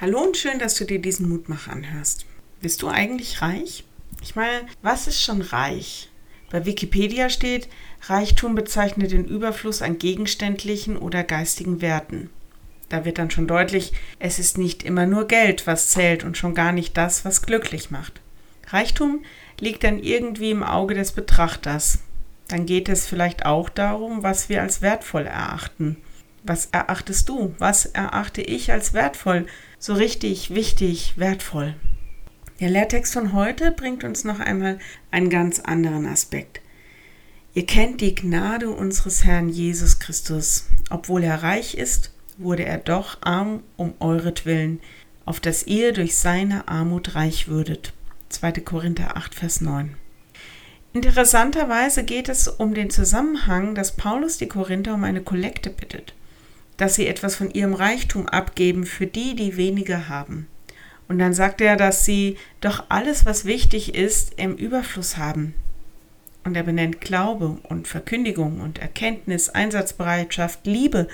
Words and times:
Hallo 0.00 0.22
und 0.22 0.38
schön, 0.38 0.58
dass 0.58 0.76
du 0.76 0.86
dir 0.86 0.98
diesen 0.98 1.28
Mutmach 1.28 1.68
anhörst. 1.68 2.24
Bist 2.62 2.80
du 2.80 2.88
eigentlich 2.88 3.42
reich? 3.42 3.84
Ich 4.22 4.34
meine, 4.34 4.66
was 4.80 5.06
ist 5.06 5.20
schon 5.20 5.42
reich? 5.42 6.08
Bei 6.50 6.64
Wikipedia 6.64 7.28
steht, 7.28 7.68
Reichtum 8.04 8.54
bezeichnet 8.54 9.12
den 9.12 9.26
Überfluss 9.26 9.82
an 9.82 9.98
gegenständlichen 9.98 10.96
oder 10.96 11.22
geistigen 11.22 11.82
Werten. 11.82 12.30
Da 12.88 13.04
wird 13.04 13.18
dann 13.18 13.30
schon 13.30 13.46
deutlich, 13.46 13.92
es 14.18 14.38
ist 14.38 14.56
nicht 14.56 14.84
immer 14.84 15.04
nur 15.04 15.26
Geld, 15.26 15.66
was 15.66 15.90
zählt 15.90 16.24
und 16.24 16.38
schon 16.38 16.54
gar 16.54 16.72
nicht 16.72 16.96
das, 16.96 17.26
was 17.26 17.42
glücklich 17.42 17.90
macht. 17.90 18.22
Reichtum 18.68 19.22
liegt 19.58 19.84
dann 19.84 20.02
irgendwie 20.02 20.50
im 20.50 20.62
Auge 20.62 20.94
des 20.94 21.12
Betrachters. 21.12 21.98
Dann 22.48 22.64
geht 22.64 22.88
es 22.88 23.06
vielleicht 23.06 23.44
auch 23.44 23.68
darum, 23.68 24.22
was 24.22 24.48
wir 24.48 24.62
als 24.62 24.80
wertvoll 24.80 25.26
erachten. 25.26 25.98
Was 26.42 26.66
erachtest 26.72 27.28
du? 27.28 27.54
Was 27.58 27.86
erachte 27.86 28.40
ich 28.40 28.72
als 28.72 28.94
wertvoll? 28.94 29.46
So 29.78 29.92
richtig, 29.92 30.54
wichtig, 30.54 31.14
wertvoll. 31.16 31.74
Der 32.60 32.70
Lehrtext 32.70 33.12
von 33.12 33.32
heute 33.32 33.72
bringt 33.72 34.04
uns 34.04 34.24
noch 34.24 34.40
einmal 34.40 34.78
einen 35.10 35.28
ganz 35.28 35.60
anderen 35.60 36.06
Aspekt. 36.06 36.60
Ihr 37.52 37.66
kennt 37.66 38.00
die 38.00 38.14
Gnade 38.14 38.70
unseres 38.70 39.24
Herrn 39.24 39.48
Jesus 39.48 39.98
Christus. 39.98 40.66
Obwohl 40.88 41.24
er 41.24 41.42
reich 41.42 41.74
ist, 41.74 42.12
wurde 42.38 42.64
er 42.64 42.78
doch 42.78 43.18
arm 43.20 43.62
um 43.76 43.92
euretwillen, 44.00 44.80
auf 45.26 45.40
dass 45.40 45.66
ihr 45.66 45.92
durch 45.92 46.16
seine 46.16 46.68
Armut 46.68 47.14
reich 47.14 47.48
würdet. 47.48 47.92
2. 48.30 48.52
Korinther 48.52 49.16
8, 49.16 49.34
Vers 49.34 49.60
9. 49.60 49.94
Interessanterweise 50.92 52.04
geht 52.04 52.28
es 52.28 52.48
um 52.48 52.72
den 52.74 52.90
Zusammenhang, 52.90 53.74
dass 53.74 53.96
Paulus 53.96 54.38
die 54.38 54.48
Korinther 54.48 54.94
um 54.94 55.04
eine 55.04 55.20
Kollekte 55.20 55.70
bittet 55.70 56.14
dass 56.80 56.94
sie 56.94 57.06
etwas 57.06 57.36
von 57.36 57.50
ihrem 57.50 57.74
Reichtum 57.74 58.26
abgeben 58.26 58.86
für 58.86 59.06
die, 59.06 59.36
die 59.36 59.56
weniger 59.58 60.08
haben. 60.08 60.46
Und 61.08 61.18
dann 61.18 61.34
sagt 61.34 61.60
er, 61.60 61.76
dass 61.76 62.04
sie 62.04 62.38
doch 62.60 62.84
alles, 62.88 63.26
was 63.26 63.44
wichtig 63.44 63.94
ist, 63.94 64.34
im 64.38 64.56
Überfluss 64.56 65.16
haben. 65.16 65.54
Und 66.44 66.56
er 66.56 66.62
benennt 66.62 67.02
Glaube 67.02 67.58
und 67.64 67.86
Verkündigung 67.86 68.60
und 68.60 68.78
Erkenntnis, 68.78 69.50
Einsatzbereitschaft, 69.50 70.66
Liebe. 70.66 71.08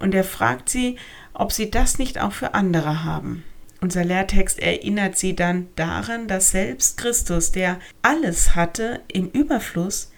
Und 0.00 0.14
er 0.14 0.24
fragt 0.24 0.68
sie, 0.68 0.96
ob 1.34 1.52
sie 1.52 1.70
das 1.70 1.98
nicht 1.98 2.20
auch 2.20 2.32
für 2.32 2.54
andere 2.54 3.04
haben. 3.04 3.44
Unser 3.80 4.04
Lehrtext 4.04 4.58
erinnert 4.58 5.16
sie 5.16 5.36
dann 5.36 5.68
daran, 5.76 6.26
dass 6.26 6.50
selbst 6.50 6.96
Christus, 6.96 7.52
der 7.52 7.78
alles 8.02 8.56
hatte 8.56 9.02
im 9.06 9.28
Überfluss, 9.30 10.10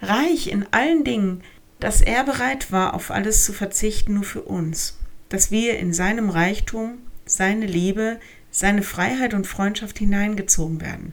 reich 0.00 0.48
in 0.48 0.66
allen 0.72 1.04
Dingen, 1.04 1.42
dass 1.82 2.00
er 2.00 2.22
bereit 2.22 2.70
war, 2.70 2.94
auf 2.94 3.10
alles 3.10 3.44
zu 3.44 3.52
verzichten, 3.52 4.14
nur 4.14 4.22
für 4.22 4.42
uns, 4.42 4.98
dass 5.28 5.50
wir 5.50 5.80
in 5.80 5.92
seinem 5.92 6.30
Reichtum, 6.30 6.98
seine 7.26 7.66
Liebe, 7.66 8.20
seine 8.52 8.84
Freiheit 8.84 9.34
und 9.34 9.48
Freundschaft 9.48 9.98
hineingezogen 9.98 10.80
werden. 10.80 11.12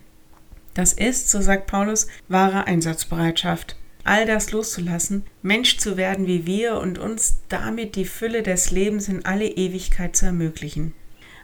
Das 0.76 0.94
ist, 0.94 1.32
so 1.32 1.42
sagt 1.42 1.66
Paulus, 1.66 2.06
wahre 2.28 2.68
Einsatzbereitschaft. 2.68 3.78
All 4.04 4.28
das 4.28 4.52
loszulassen, 4.52 5.24
Mensch 5.42 5.78
zu 5.78 5.98
werden 5.98 6.28
wie 6.28 6.46
wir 6.46 6.76
und 6.76 7.00
uns 7.00 7.40
damit 7.50 7.96
die 7.96 8.06
Fülle 8.06 8.44
des 8.44 8.70
Lebens 8.70 9.08
in 9.08 9.26
alle 9.26 9.48
Ewigkeit 9.48 10.16
zu 10.16 10.28
ermöglichen. 10.28 10.94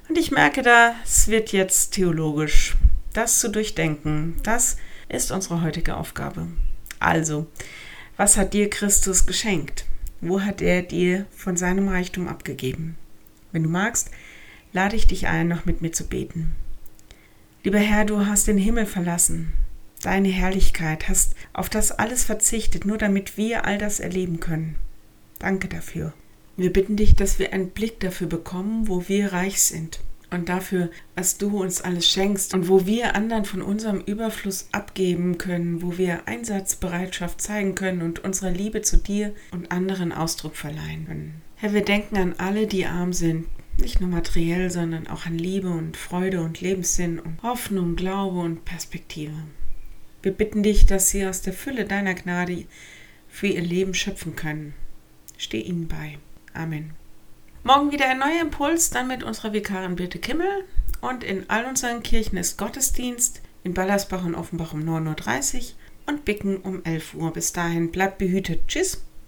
Und 0.07 0.19
ich 0.19 0.29
merke 0.29 0.61
da, 0.61 0.93
es 1.03 1.29
wird 1.29 1.51
jetzt 1.51 1.95
theologisch. 1.95 2.75
Das 3.13 3.39
zu 3.39 3.49
durchdenken, 3.49 4.35
das 4.43 4.77
ist 5.09 5.31
unsere 5.31 5.63
heutige 5.63 5.97
Aufgabe. 5.97 6.45
Also, 6.99 7.47
was 8.17 8.37
hat 8.37 8.53
dir 8.53 8.69
Christus 8.69 9.25
geschenkt? 9.25 9.85
Wo 10.21 10.41
hat 10.41 10.61
er 10.61 10.81
dir 10.81 11.25
von 11.31 11.57
seinem 11.57 11.87
Reichtum 11.87 12.27
abgegeben? 12.27 12.95
Wenn 13.51 13.63
du 13.63 13.69
magst, 13.69 14.11
lade 14.73 14.95
ich 14.95 15.07
dich 15.07 15.27
ein, 15.27 15.47
noch 15.47 15.65
mit 15.65 15.81
mir 15.81 15.91
zu 15.91 16.07
beten. 16.07 16.55
Lieber 17.63 17.79
Herr, 17.79 18.05
du 18.05 18.25
hast 18.25 18.47
den 18.47 18.57
Himmel 18.57 18.85
verlassen, 18.85 19.53
deine 20.01 20.29
Herrlichkeit, 20.29 21.09
hast 21.09 21.35
auf 21.53 21.69
das 21.69 21.91
alles 21.91 22.23
verzichtet, 22.23 22.85
nur 22.85 22.97
damit 22.97 23.37
wir 23.37 23.65
all 23.65 23.77
das 23.77 23.99
erleben 23.99 24.39
können. 24.39 24.75
Danke 25.39 25.67
dafür. 25.67 26.13
Wir 26.57 26.71
bitten 26.71 26.95
dich, 26.95 27.15
dass 27.15 27.39
wir 27.39 27.53
einen 27.53 27.71
Blick 27.71 27.99
dafür 27.99 28.27
bekommen, 28.27 28.87
wo 28.87 29.07
wir 29.07 29.33
reich 29.33 29.61
sind 29.61 29.99
und 30.35 30.49
dafür, 30.49 30.91
was 31.15 31.37
du 31.37 31.61
uns 31.61 31.81
alles 31.81 32.07
schenkst 32.07 32.53
und 32.53 32.69
wo 32.69 32.85
wir 32.85 33.15
anderen 33.15 33.45
von 33.45 33.61
unserem 33.61 34.01
Überfluss 34.01 34.69
abgeben 34.71 35.37
können, 35.37 35.81
wo 35.81 35.97
wir 35.97 36.27
Einsatzbereitschaft 36.27 37.41
zeigen 37.41 37.73
können 37.73 38.01
und 38.01 38.23
unserer 38.23 38.51
Liebe 38.51 38.81
zu 38.81 38.97
dir 38.97 39.33
und 39.51 39.71
anderen 39.71 40.11
Ausdruck 40.11 40.55
verleihen 40.55 41.05
können. 41.07 41.41
Herr, 41.55 41.73
wir 41.73 41.83
denken 41.83 42.17
an 42.17 42.35
alle, 42.37 42.67
die 42.67 42.85
arm 42.85 43.13
sind, 43.13 43.47
nicht 43.79 43.99
nur 44.01 44.09
materiell, 44.09 44.69
sondern 44.69 45.07
auch 45.07 45.25
an 45.25 45.37
Liebe 45.37 45.69
und 45.69 45.97
Freude 45.97 46.41
und 46.41 46.61
Lebenssinn 46.61 47.19
und 47.19 47.41
Hoffnung, 47.43 47.95
Glaube 47.95 48.39
und 48.39 48.65
Perspektive. 48.65 49.33
Wir 50.21 50.31
bitten 50.31 50.63
dich, 50.63 50.85
dass 50.85 51.09
sie 51.09 51.25
aus 51.25 51.41
der 51.41 51.53
Fülle 51.53 51.85
deiner 51.85 52.13
Gnade 52.13 52.65
für 53.27 53.47
ihr 53.47 53.61
Leben 53.61 53.93
schöpfen 53.93 54.35
können. 54.35 54.73
Steh 55.37 55.59
ihnen 55.59 55.87
bei. 55.87 56.17
Amen. 56.53 56.93
Morgen 57.67 57.91
wieder 57.91 58.07
ein 58.07 58.19
neuer 58.19 58.41
Impuls, 58.41 58.91
dann 58.91 59.07
mit 59.07 59.23
unserer 59.23 59.51
Vikarin 59.51 59.95
Birte 59.95 60.19
Kimmel. 60.19 60.65
Und 61.01 61.23
in 61.23 61.49
all 61.49 61.65
unseren 61.65 62.03
Kirchen 62.03 62.37
ist 62.37 62.59
Gottesdienst. 62.59 63.41
In 63.63 63.73
Ballersbach 63.73 64.23
und 64.23 64.35
Offenbach 64.35 64.73
um 64.73 64.81
9.30 64.81 65.55
Uhr 65.55 65.63
und 66.05 66.25
Bicken 66.25 66.57
um 66.57 66.85
11 66.85 67.15
Uhr. 67.15 67.33
Bis 67.33 67.53
dahin 67.53 67.89
bleibt 67.89 68.19
behütet. 68.19 68.67
Tschüss. 68.67 69.03